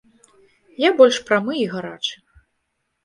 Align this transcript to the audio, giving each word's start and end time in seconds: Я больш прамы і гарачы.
Я 0.83 0.89
больш 1.01 1.19
прамы 1.27 1.53
і 1.63 1.67
гарачы. 1.75 2.15